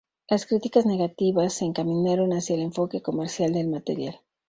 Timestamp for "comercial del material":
3.03-4.19